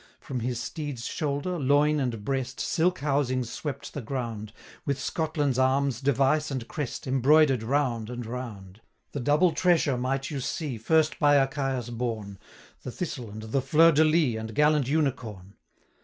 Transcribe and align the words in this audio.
From 0.19 0.39
his 0.39 0.59
steed's 0.59 1.05
shoulder, 1.05 1.59
loin, 1.59 1.99
and 1.99 2.25
breast, 2.25 2.59
Silk 2.59 3.01
housings 3.01 3.51
swept 3.51 3.93
the 3.93 4.01
ground, 4.01 4.51
With 4.83 4.99
Scotland's 4.99 5.59
arms, 5.59 6.01
device, 6.01 6.49
and 6.49 6.67
crest, 6.67 7.05
Embroider'd 7.05 7.61
round 7.61 8.09
and 8.09 8.25
round. 8.25 8.81
140 9.11 9.11
The 9.11 9.19
double 9.19 9.51
tressure 9.51 9.97
might 9.99 10.31
you 10.31 10.39
see, 10.39 10.79
First 10.79 11.19
by 11.19 11.35
Achaius 11.35 11.91
borne, 11.91 12.39
The 12.81 12.89
thistle 12.91 13.29
and 13.29 13.43
the 13.43 13.61
fleur 13.61 13.91
de 13.91 14.03
lis, 14.03 14.37
And 14.39 14.55
gallant 14.55 14.87
unicorn. 14.87 15.53